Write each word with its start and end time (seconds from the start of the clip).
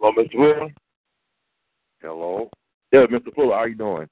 Hello, 0.00 0.12
Mr. 0.16 0.32
Fuller. 0.32 0.70
Hello. 2.00 2.50
Yeah, 2.90 3.04
Mr. 3.06 3.34
Fuller, 3.34 3.54
how 3.54 3.64
you 3.66 3.74
doing? 3.74 4.08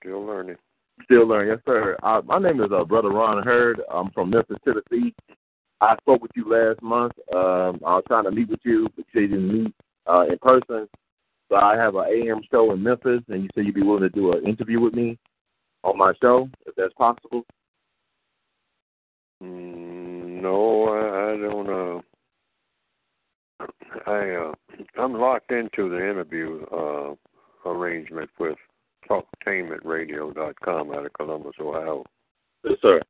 Still 0.00 0.26
learning. 0.26 0.56
Still 1.04 1.26
learning, 1.26 1.54
yes, 1.54 1.58
sir. 1.64 1.96
Uh, 2.02 2.20
my 2.24 2.38
name 2.38 2.60
is 2.60 2.70
uh, 2.74 2.84
Brother 2.84 3.10
Ron 3.10 3.44
Hurd. 3.44 3.80
I'm 3.92 4.10
from 4.10 4.30
Memphis, 4.30 4.56
Tennessee. 4.64 5.14
I 5.80 5.94
spoke 6.00 6.20
with 6.20 6.32
you 6.34 6.48
last 6.50 6.82
month. 6.82 7.12
Um, 7.32 7.80
I 7.86 7.94
was 7.94 8.04
trying 8.08 8.24
to 8.24 8.32
meet 8.32 8.48
with 8.48 8.60
you, 8.64 8.88
but 8.96 9.06
you 9.14 9.28
didn't 9.28 9.52
meet 9.52 9.74
uh, 10.08 10.24
in 10.28 10.38
person. 10.38 10.88
So 11.48 11.56
I 11.56 11.76
have 11.76 11.94
an 11.94 12.06
AM 12.08 12.40
show 12.50 12.72
in 12.72 12.82
Memphis, 12.82 13.22
and 13.28 13.44
you 13.44 13.48
said 13.54 13.64
you'd 13.64 13.76
be 13.76 13.82
willing 13.82 14.02
to 14.02 14.08
do 14.08 14.32
an 14.32 14.44
interview 14.44 14.80
with 14.80 14.94
me 14.94 15.16
on 15.84 15.96
my 15.96 16.12
show, 16.20 16.48
if 16.66 16.74
that's 16.74 16.94
possible. 16.94 17.44
Mm, 19.42 20.42
no, 20.42 20.88
I, 20.88 21.34
I 21.34 21.36
don't 21.36 21.66
know. 21.66 22.02
I 24.06 24.30
uh, 24.30 24.52
I'm 24.98 25.14
locked 25.14 25.52
into 25.52 25.88
the 25.88 25.98
interview 25.98 26.64
uh, 26.72 27.14
arrangement 27.68 28.30
with 28.38 28.56
TalkTainmentRadio.com 29.08 30.92
out 30.92 31.06
of 31.06 31.12
Columbus, 31.14 31.54
Ohio. 31.60 32.04
Yes, 32.64 32.78
sir. 32.82 33.00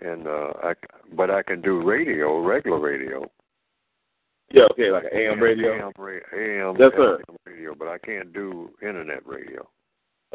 And 0.00 0.26
uh, 0.26 0.52
I 0.62 0.72
but 1.14 1.30
I 1.30 1.42
can 1.42 1.60
do 1.60 1.82
radio, 1.82 2.40
regular 2.42 2.78
radio. 2.78 3.30
Yeah, 4.52 4.64
okay, 4.72 4.90
like 4.90 5.04
AM 5.12 5.40
radio. 5.40 5.74
AM, 5.74 5.92
AM 6.36 6.76
yes, 6.78 6.90
sir. 6.96 7.20
radio, 7.46 7.74
but 7.78 7.88
I 7.88 7.98
can't 7.98 8.32
do 8.32 8.70
internet 8.82 9.24
radio. 9.26 9.68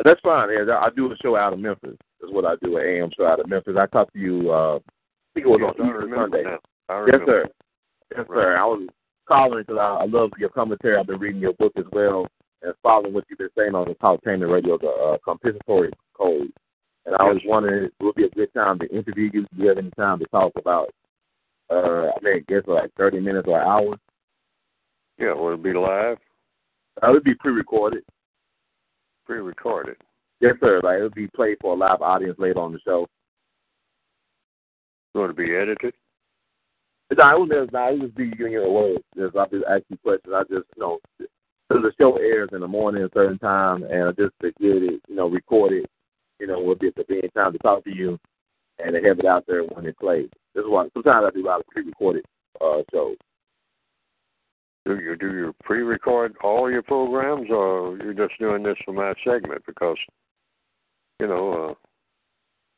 That's 0.03 0.19
fine. 0.21 0.49
Yeah, 0.49 0.77
I 0.77 0.89
do 0.95 1.11
a 1.11 1.15
show 1.17 1.35
out 1.35 1.53
of 1.53 1.59
Memphis. 1.59 1.97
That's 2.21 2.31
what 2.31 2.45
I 2.45 2.55
do, 2.61 2.77
an 2.77 2.85
AM 2.85 3.09
show 3.15 3.25
out 3.25 3.39
of 3.39 3.49
Memphis. 3.49 3.75
I 3.79 3.85
talked 3.87 4.13
to 4.13 4.19
you. 4.19 4.51
Uh, 4.51 4.75
I 4.75 4.79
think 5.33 5.47
it 5.47 5.49
was 5.49 5.59
yes, 5.61 5.73
on 5.79 5.87
Easter 5.87 6.11
Sunday. 6.15 6.43
Now. 6.43 7.05
yes, 7.05 7.21
sir. 7.25 7.45
Yes, 8.11 8.25
right. 8.29 8.35
sir. 8.35 8.57
I 8.57 8.65
was 8.65 8.87
calling 9.27 9.59
because 9.59 9.77
I, 9.79 10.03
I 10.03 10.05
love 10.05 10.31
your 10.37 10.49
commentary. 10.49 10.97
I've 10.97 11.07
been 11.07 11.19
reading 11.19 11.41
your 11.41 11.53
book 11.53 11.73
as 11.77 11.85
well 11.91 12.27
and 12.61 12.73
following 12.81 13.13
what 13.13 13.25
you've 13.29 13.39
been 13.39 13.49
saying 13.57 13.75
on 13.75 13.87
the 13.87 13.95
Talktainment 13.95 14.51
Radio, 14.51 14.77
the 14.77 14.87
uh, 14.87 15.17
compensatory 15.23 15.91
code. 16.17 16.51
And 17.05 17.15
I 17.19 17.23
was 17.23 17.41
wondering, 17.45 17.85
it 17.85 17.93
would 18.03 18.15
be 18.15 18.25
a 18.25 18.29
good 18.29 18.53
time 18.53 18.79
to 18.79 18.89
interview 18.89 19.29
you. 19.31 19.41
Do 19.41 19.47
you 19.63 19.69
have 19.69 19.77
any 19.77 19.91
time 19.91 20.19
to 20.19 20.25
talk 20.25 20.53
about? 20.57 20.89
Uh, 21.69 22.09
I 22.09 22.19
mean, 22.21 22.35
I 22.35 22.43
guess 22.47 22.63
like 22.67 22.91
thirty 22.97 23.19
minutes 23.19 23.47
or 23.47 23.59
an 23.59 23.67
hour. 23.67 23.97
Yeah, 25.17 25.33
will 25.33 25.53
it 25.53 25.63
be 25.63 25.73
live? 25.73 26.17
Uh, 27.01 27.09
it 27.09 27.11
would 27.11 27.23
be 27.23 27.35
pre-recorded. 27.35 28.03
Pre-recorded. 29.25 29.97
Yes, 30.41 30.55
sir. 30.59 30.81
Like 30.83 30.99
it 30.99 31.03
would 31.03 31.15
be 31.15 31.27
played 31.27 31.57
for 31.61 31.73
a 31.73 31.77
live 31.77 32.01
audience 32.01 32.37
later 32.37 32.59
on 32.59 32.73
the 32.73 32.79
show. 32.79 33.07
Going 35.15 35.29
to 35.29 35.33
be 35.33 35.55
edited? 35.55 35.93
No, 37.11 37.43
it 37.43 37.49
was 37.49 37.69
not. 37.71 37.93
It 37.93 37.99
was 37.99 38.11
be 38.11 38.31
giving 38.31 38.53
you 38.53 38.63
a. 38.63 38.97
Just 39.15 39.37
I 39.37 39.45
just 39.47 39.65
ask 39.69 39.83
you 39.89 39.97
questions. 39.97 40.33
I 40.35 40.41
just 40.43 40.65
you 40.75 40.81
know, 40.81 40.99
because 41.17 41.83
the 41.83 41.91
show 41.99 42.17
airs 42.17 42.49
in 42.51 42.61
the 42.61 42.67
morning 42.67 43.03
at 43.03 43.11
a 43.11 43.13
certain 43.13 43.39
time, 43.39 43.83
and 43.83 44.03
I 44.03 44.11
just 44.11 44.33
to 44.41 44.51
get 44.59 44.83
it, 44.83 45.01
you 45.07 45.15
know, 45.15 45.29
recorded, 45.29 45.85
you 46.39 46.47
know, 46.47 46.59
will 46.59 46.75
be 46.75 46.87
at 46.87 46.95
the 46.95 47.03
being 47.03 47.29
time 47.35 47.53
to 47.53 47.57
talk 47.59 47.83
to 47.83 47.95
you, 47.95 48.19
and 48.83 48.93
to 48.93 49.07
have 49.07 49.19
it 49.19 49.25
out 49.25 49.45
there 49.47 49.63
when 49.63 49.85
it 49.85 49.97
plays. 49.99 50.29
This 50.53 50.63
is 50.63 50.69
why 50.69 50.87
sometimes 50.93 51.25
I 51.27 51.31
do 51.31 51.45
a 51.45 51.47
lot 51.47 51.59
of 51.59 51.67
pre-recorded 51.67 52.25
uh, 52.59 52.81
shows. 52.91 53.17
Do 54.85 54.99
you 54.99 55.15
do 55.15 55.27
you 55.27 55.55
pre-record 55.63 56.35
all 56.43 56.71
your 56.71 56.83
programs, 56.83 57.49
or 57.49 57.97
you're 57.97 58.13
just 58.13 58.39
doing 58.39 58.63
this 58.63 58.77
for 58.83 58.93
my 58.93 59.13
segment? 59.23 59.63
Because 59.65 59.97
you 61.19 61.27
know, 61.27 61.77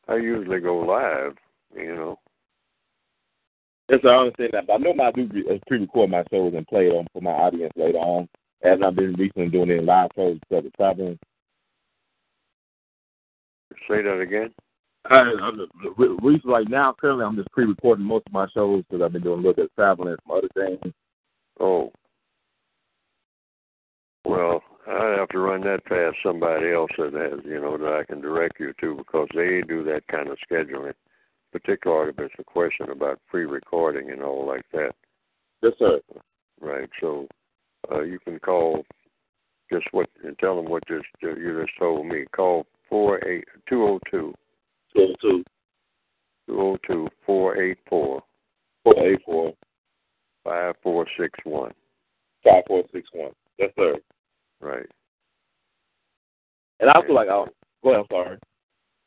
uh, 0.08 0.12
I 0.12 0.18
usually 0.18 0.60
go 0.60 0.80
live. 0.80 1.36
You 1.76 1.96
know. 1.96 2.20
Yes, 3.90 4.02
I 4.04 4.10
understand 4.10 4.50
that. 4.54 4.68
But 4.68 4.74
I 4.74 4.78
know 4.78 5.04
I 5.04 5.12
do 5.12 5.30
pre-record 5.68 6.10
my 6.10 6.24
shows 6.30 6.54
and 6.56 6.68
play 6.68 6.90
them 6.90 7.08
for 7.14 7.22
my 7.22 7.32
audience 7.32 7.72
later 7.76 8.00
on. 8.00 8.28
And 8.64 8.84
I've 8.84 8.96
been 8.96 9.14
recently 9.14 9.50
doing 9.50 9.70
it 9.70 9.80
in 9.80 9.86
live 9.86 10.10
shows 10.16 10.40
instead 10.42 10.66
of 10.66 10.74
traveling. 10.74 11.20
Say 13.88 14.02
that 14.02 14.20
again. 14.20 14.54
I, 15.10 15.20
I'm 15.42 15.68
recently, 15.98 16.52
like 16.52 16.70
now, 16.70 16.94
currently, 17.00 17.24
I'm 17.24 17.38
just 17.38 17.52
pre-recording 17.52 18.04
most 18.04 18.26
of 18.28 18.34
my 18.34 18.48
shows 18.54 18.84
because 18.90 19.04
I've 19.04 19.14
been 19.14 19.24
doing 19.24 19.40
a 19.40 19.42
little 19.42 19.54
bit 19.54 19.66
of 19.66 19.76
traveling 19.76 20.10
and 20.10 20.20
some 20.28 20.38
other 20.38 20.50
things. 20.54 20.94
Oh. 21.60 21.92
Well, 24.26 24.62
I'd 24.86 25.20
have 25.20 25.30
to 25.30 25.40
run 25.40 25.62
that 25.62 25.86
past 25.86 26.18
somebody 26.22 26.72
else 26.72 26.92
that 26.98 27.14
has, 27.14 27.40
you 27.46 27.62
know, 27.62 27.78
that 27.78 27.94
I 27.94 28.04
can 28.04 28.20
direct 28.20 28.60
you 28.60 28.74
to 28.82 28.96
because 28.96 29.30
they 29.34 29.62
do 29.66 29.84
that 29.86 30.06
kind 30.12 30.28
of 30.28 30.38
scheduling 30.52 30.94
particularly 31.52 32.10
if 32.10 32.20
it's 32.20 32.34
a 32.40 32.44
question 32.44 32.90
about 32.90 33.20
pre-recording 33.28 34.12
and 34.12 34.22
all 34.22 34.46
like 34.46 34.66
that. 34.74 34.92
Yes, 35.62 35.74
sir. 35.80 36.00
Right. 36.60 36.90
So 37.02 37.28
uh, 37.92 38.02
you 38.02 38.20
can 38.20 38.40
call 38.40 38.84
just 39.72 39.86
what 39.92 40.10
and 40.24 40.38
tell 40.40 40.56
them 40.56 40.70
what 40.70 40.88
just 40.88 41.06
uh, 41.24 41.36
you 41.36 41.62
just 41.62 41.78
told 41.78 42.06
me. 42.06 42.26
Call 42.36 42.66
four 42.90 43.24
eight 43.28 43.46
two 43.68 43.78
zero 43.78 43.94
oh 43.96 44.00
two. 44.12 44.34
Two 44.96 45.00
zero 45.00 45.08
oh 45.10 45.16
two. 45.22 45.44
Two 46.48 46.54
zero 46.54 46.72
oh 46.74 46.78
two 46.88 47.08
four 47.26 47.62
eight 47.62 47.78
four. 47.88 48.24
Four 48.84 49.00
eight 49.00 49.20
four. 49.26 49.54
Five 50.44 50.76
four 50.82 51.06
six 51.20 51.38
one. 51.44 51.74
Five 52.44 52.64
four 52.68 52.84
six 52.94 53.08
one. 53.14 53.32
Yes, 53.58 53.72
sir. 53.78 53.96
Right. 54.62 54.86
And 56.80 56.90
I 56.90 57.02
feel 57.06 57.16
like 57.16 57.30
I'll 57.30 57.50
go 57.84 57.90
ahead. 57.90 58.06
I'm 58.12 58.16
sorry 58.16 58.38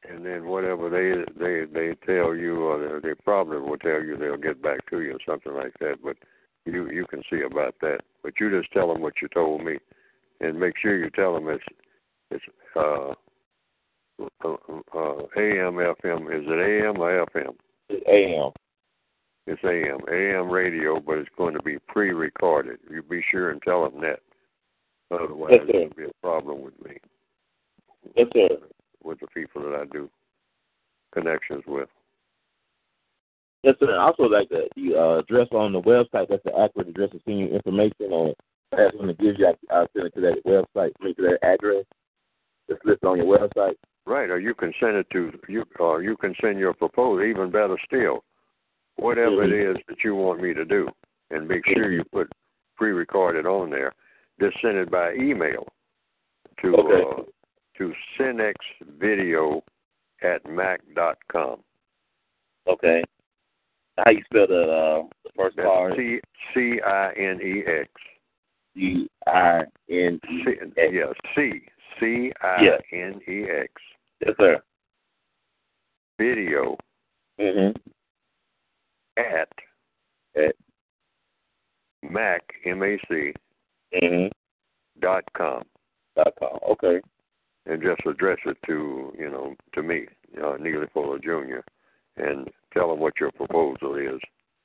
and 0.08 0.24
then 0.24 0.46
whatever 0.46 0.88
they 0.88 1.24
they 1.38 1.64
they 1.72 1.94
tell 2.06 2.34
you, 2.34 2.62
or 2.62 3.00
they, 3.00 3.08
they 3.08 3.14
probably 3.14 3.58
will 3.58 3.76
tell 3.78 4.02
you 4.02 4.16
they'll 4.16 4.36
get 4.36 4.62
back 4.62 4.88
to 4.90 5.00
you 5.00 5.12
or 5.12 5.18
something 5.26 5.54
like 5.54 5.74
that. 5.80 5.96
But 6.02 6.16
you 6.64 6.90
you 6.90 7.06
can 7.06 7.22
see 7.30 7.42
about 7.42 7.74
that. 7.82 8.00
But 8.22 8.34
you 8.40 8.50
just 8.50 8.72
tell 8.72 8.92
them 8.92 9.02
what 9.02 9.14
you 9.20 9.28
told 9.28 9.64
me, 9.64 9.78
and 10.40 10.58
make 10.58 10.74
sure 10.78 10.96
you 10.96 11.10
tell 11.10 11.34
them 11.34 11.48
it's 11.48 11.64
it's 12.30 12.44
uh, 12.76 13.14
uh, 14.44 14.56
uh 14.94 15.22
AM 15.36 15.74
FM. 15.74 16.26
Is 16.34 16.46
it 16.46 16.84
AM 16.86 17.00
or 17.00 17.26
FM? 17.26 17.54
It's 17.88 18.04
AM. 18.08 18.52
It's 19.46 19.64
AM 19.64 20.00
AM 20.12 20.50
radio, 20.50 21.00
but 21.00 21.18
it's 21.18 21.30
going 21.36 21.54
to 21.54 21.62
be 21.62 21.78
pre-recorded. 21.88 22.78
You 22.90 23.02
be 23.02 23.24
sure 23.30 23.50
and 23.50 23.60
tell 23.62 23.88
them 23.90 24.00
that. 24.02 24.20
Otherwise, 25.10 25.52
yes, 25.52 25.62
there'll 25.72 25.88
be 25.96 26.04
a 26.04 26.22
problem 26.22 26.62
with 26.62 26.74
me. 26.84 26.98
Yes, 28.14 28.28
sir 28.32 28.56
with 29.02 29.20
the 29.20 29.26
people 29.28 29.62
that 29.62 29.74
I 29.74 29.84
do 29.86 30.08
connections 31.12 31.64
with. 31.66 31.88
Yes, 33.62 33.74
sir. 33.78 33.98
Also, 33.98 34.22
like 34.24 34.48
the, 34.48 34.68
the 34.76 34.98
uh, 34.98 35.18
address 35.18 35.48
on 35.52 35.72
the 35.72 35.80
website, 35.82 36.28
that's 36.28 36.42
the 36.44 36.58
accurate 36.58 36.88
address 36.88 37.10
to 37.10 37.20
senior 37.26 37.48
information 37.48 38.06
on. 38.10 38.34
That's 38.72 38.96
when 38.96 39.10
it 39.10 39.18
gives 39.18 39.38
you, 39.38 39.46
I, 39.46 39.74
I'll 39.74 39.88
send 39.94 40.06
it 40.06 40.14
to 40.14 40.20
that 40.22 40.44
website, 40.46 40.92
I 41.00 41.04
mean, 41.04 41.14
to 41.16 41.22
that 41.22 41.44
address 41.44 41.84
that's 42.68 42.80
listed 42.84 43.06
on 43.06 43.18
your 43.18 43.38
website. 43.38 43.74
Right, 44.06 44.30
or 44.30 44.40
you 44.40 44.54
can 44.54 44.72
send 44.80 44.96
it 44.96 45.06
to 45.12 45.30
you, 45.46 45.64
or 45.78 46.02
you 46.02 46.16
can 46.16 46.34
send 46.40 46.58
your 46.58 46.72
proposal. 46.72 47.22
Even 47.22 47.50
better 47.50 47.76
still, 47.84 48.24
whatever 48.96 49.46
Mhm. 49.46 49.52
it 49.52 49.52
is 49.52 49.76
that 49.88 50.02
you 50.02 50.14
want 50.14 50.40
me 50.40 50.54
to 50.54 50.64
do, 50.64 50.88
and 51.30 51.46
make 51.46 51.66
sure 51.66 51.92
you 51.92 52.02
put 52.04 52.32
pre-recorded 52.76 53.44
on 53.44 53.68
there. 53.68 53.92
Just 54.40 54.58
send 54.62 54.78
it 54.78 54.90
by 54.90 55.12
email 55.14 55.68
to 56.62 56.74
Okay. 56.74 57.30
To 57.80 57.92
cinexvideo 58.18 59.62
at 60.22 60.46
mac 60.48 60.80
dot 60.94 61.16
com. 61.32 61.60
Okay. 62.68 63.02
How 63.96 64.10
you 64.10 64.22
spell 64.26 64.46
the 64.46 64.62
uh, 64.62 65.02
the 65.24 65.30
first 65.34 65.56
part? 65.56 65.94
C 65.96 66.20
C 66.54 66.78
I 66.86 67.12
N 67.16 67.40
E 67.42 67.62
X. 67.66 67.88
C 68.76 69.08
I 69.26 69.62
N 69.90 70.20
E 70.30 70.42
X. 70.46 70.92
yeah 70.92 71.12
C 71.34 71.60
C 71.98 72.32
I 72.42 72.68
N 72.92 73.20
E 73.26 73.44
X 73.50 73.72
Yes, 74.24 74.34
sir. 74.38 74.62
video 76.18 76.76
Mhm. 77.38 77.74
at 79.16 79.48
At. 80.36 80.54
mac 82.02 82.42
m 82.66 82.82
a 82.82 82.98
c 83.08 83.32
Mhm. 83.94 84.30
dot 85.00 85.24
com. 85.32 85.64
Dot 86.14 86.34
com. 86.38 86.58
Okay. 86.62 87.00
And 87.66 87.82
just 87.82 88.00
address 88.06 88.38
it 88.46 88.56
to 88.66 89.12
you 89.18 89.30
know 89.30 89.54
to 89.74 89.82
me, 89.82 90.06
uh, 90.42 90.56
Neely 90.60 90.86
Fuller 90.92 91.18
Jr. 91.18 91.60
and 92.16 92.48
tell 92.72 92.88
them 92.90 93.00
what 93.00 93.14
your 93.20 93.30
proposal 93.32 93.96
is, 93.96 94.20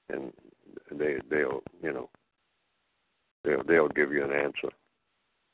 and 0.10 0.32
they 0.92 1.16
they'll 1.30 1.62
you 1.82 1.94
know 1.94 2.10
they'll 3.44 3.64
they'll 3.64 3.90
give 3.90 4.12
you 4.12 4.24
an 4.24 4.32
answer. 4.32 4.70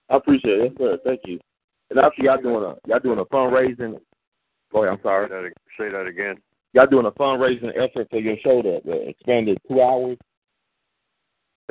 I 0.10 0.18
appreciate 0.18 0.60
it. 0.60 0.74
Yes, 0.80 0.90
sir. 0.90 0.98
Thank 1.06 1.22
you. 1.26 1.40
And 1.90 2.00
after 2.00 2.24
y'all 2.24 2.42
doing 2.42 2.64
a 2.64 2.76
y'all 2.88 3.00
doing 3.00 3.20
a 3.20 3.26
fundraising. 3.26 4.00
Ahead. 4.74 4.88
I'm 4.88 4.98
Say 4.98 5.04
sorry. 5.04 5.28
that, 5.28 5.46
ag- 5.46 5.54
say 5.78 5.90
that 5.90 6.08
again. 6.08 6.38
Y'all 6.74 6.88
doing 6.88 7.06
a 7.06 7.12
fundraising 7.12 7.72
effort 7.76 8.08
for 8.10 8.20
your 8.20 8.38
show, 8.42 8.62
that, 8.62 8.82
the 8.86 9.10
expanded 9.10 9.58
two 9.68 9.82
hours. 9.82 10.18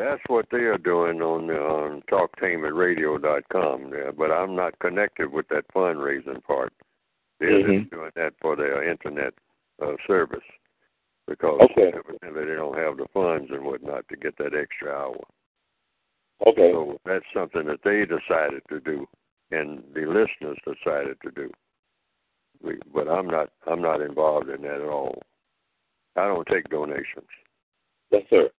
That's 0.01 0.23
what 0.29 0.47
they 0.51 0.61
are 0.61 0.79
doing 0.79 1.21
on 1.21 1.51
uh, 1.51 1.55
on 1.55 2.03
TalkTainmentRadio.com. 2.11 3.93
Yeah, 3.93 4.11
but 4.17 4.31
I'm 4.31 4.57
not 4.57 4.79
connected 4.79 5.31
with 5.31 5.47
that 5.49 5.69
fundraising 5.75 6.43
part. 6.43 6.73
They're 7.39 7.51
Mhm. 7.51 7.81
just 7.81 7.91
doing 7.91 8.11
that 8.15 8.33
for 8.41 8.57
their 8.57 8.83
internet 8.83 9.35
uh, 9.83 9.97
service 10.07 10.45
because 11.27 11.61
Okay. 11.61 11.93
evidently 11.93 12.47
they 12.47 12.55
don't 12.55 12.79
have 12.79 12.97
the 12.97 13.09
funds 13.09 13.51
and 13.51 13.63
whatnot 13.63 14.09
to 14.09 14.17
get 14.17 14.39
that 14.39 14.55
extra 14.55 14.91
hour. 14.91 15.21
Okay. 16.47 16.73
So 16.73 16.99
that's 17.05 17.31
something 17.35 17.67
that 17.67 17.83
they 17.83 18.07
decided 18.07 18.63
to 18.71 18.81
do, 18.81 19.07
and 19.51 19.85
the 19.93 20.07
listeners 20.07 20.57
decided 20.65 21.21
to 21.21 21.31
do. 21.31 21.53
We, 22.63 22.79
but 22.87 23.07
I'm 23.07 23.27
not. 23.27 23.53
I'm 23.67 23.83
not 23.83 24.01
involved 24.01 24.49
in 24.49 24.63
that 24.63 24.81
at 24.81 24.89
all. 24.89 25.23
I 26.17 26.27
don't 26.27 26.49
take 26.49 26.71
donations. 26.71 27.29
Yes, 28.11 28.27
sir. 28.31 28.51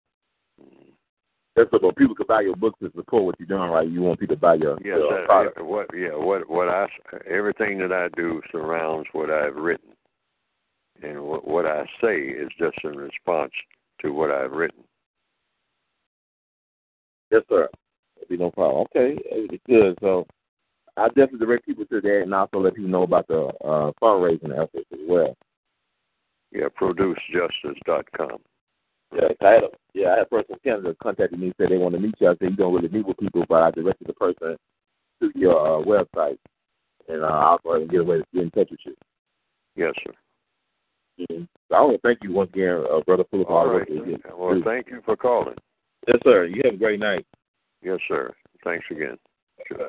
Sir. 1.71 1.79
But 1.81 1.97
people 1.97 2.15
can 2.15 2.27
buy 2.27 2.43
your 2.43 2.57
books 2.57 2.79
to 2.81 2.91
support 2.95 3.25
what 3.25 3.37
you're 3.39 3.49
doing, 3.49 3.71
right? 3.71 3.89
You 3.89 4.03
want 4.03 4.21
people 4.21 4.37
to 4.37 4.41
buy 4.41 4.55
your, 4.55 4.79
Yes, 4.85 4.99
your 4.99 5.25
product. 5.27 5.63
what? 5.63 5.87
Yeah, 5.95 6.17
what? 6.17 6.49
What 6.49 6.69
I 6.69 6.87
everything 7.29 7.79
that 7.79 7.93
I 7.93 8.09
do 8.17 8.41
surrounds 8.53 9.09
what 9.13 9.31
I've 9.31 9.57
written, 9.57 9.91
and 11.03 11.23
what, 11.23 11.47
what 11.47 11.67
I 11.67 11.85
say 12.03 12.21
is 12.21 12.49
just 12.59 12.79
in 12.85 12.97
response 12.97 13.53
to 14.03 14.11
what 14.11 14.31
I've 14.31 14.53
written. 14.53 14.85
Yes, 17.31 17.43
sir. 17.49 17.69
That'd 18.17 18.29
be 18.29 18.37
no 18.37 18.51
problem. 18.51 18.87
Okay, 18.95 19.21
it's 19.25 19.63
good. 19.67 19.97
So 20.01 20.27
I 20.97 21.09
definitely 21.09 21.39
direct 21.47 21.67
people 21.67 21.87
to 21.87 22.01
that, 22.01 22.23
and 22.23 22.35
also 22.35 22.59
let 22.59 22.75
people 22.75 22.91
know 22.91 23.05
about 23.05 23.29
the 23.29 23.47
uh, 23.65 23.93
fundraising 24.03 24.53
efforts 24.53 24.87
as 24.93 24.99
well. 25.09 25.37
Yeah, 26.53 26.67
producejustice.com. 26.81 28.39
Yeah, 29.13 29.29
I 29.41 29.53
had 29.53 29.65
a, 29.65 29.69
yeah, 29.93 30.09
I 30.09 30.11
had 30.11 30.23
a 30.23 30.27
person 30.27 30.55
in 30.55 30.59
Canada 30.63 30.97
contacted 31.03 31.39
me 31.39 31.47
and 31.47 31.55
said 31.59 31.71
they 31.71 31.79
want 31.79 31.95
to 31.95 32.01
meet 32.01 32.15
you. 32.21 32.29
I 32.29 32.33
said 32.33 32.51
you 32.51 32.57
don't 32.57 32.75
really 32.75 32.89
meet 32.89 33.07
with 33.07 33.19
people, 33.19 33.45
but 33.49 33.63
I 33.63 33.71
directed 33.73 34.07
the 34.07 34.13
person 34.13 34.57
to 35.21 35.33
your 35.35 35.59
uh, 35.59 35.85
website, 35.85 36.39
and 37.09 37.23
uh, 37.23 37.27
I'll 37.27 37.59
go 37.65 37.71
ahead 37.71 37.83
and 37.83 37.91
get 37.91 38.01
away 38.01 38.19
to 38.19 38.25
get 38.33 38.43
in 38.45 38.51
touch 38.51 38.71
with 38.71 38.81
you. 38.85 38.95
Yes, 39.77 39.93
sir. 40.05 40.13
Mm-hmm. 41.21 41.45
So 41.69 41.75
I 41.75 41.81
want 41.81 41.97
to 41.97 42.09
thank 42.09 42.23
you 42.23 42.33
once 42.33 42.51
again, 42.55 42.85
uh, 42.91 43.01
brother 43.01 43.25
Philip. 43.31 43.51
all 43.51 43.67
right. 43.67 43.75
work 43.75 43.89
that 43.89 43.95
you 43.95 44.19
sir. 44.23 44.37
Well, 44.37 44.63
thank 44.65 44.89
you 44.89 45.03
for 45.05 45.17
calling. 45.17 45.57
Yes, 46.07 46.19
sir. 46.25 46.47
You 46.47 46.63
have 46.65 46.75
a 46.75 46.79
great 46.79 47.01
night. 47.01 47.27
Yes, 47.83 47.99
sir. 48.09 48.33
Thanks 48.65 48.87
again. 48.91 49.19
Sure. 49.67 49.89